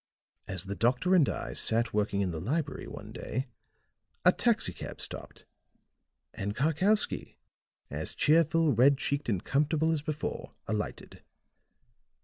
[0.47, 3.49] As the doctor and I sat working in the library one day,
[4.25, 5.45] a taxi cab stopped
[6.33, 7.37] and Karkowsky,
[7.91, 11.21] as cheerful, red cheeked and comfortable as before, alighted.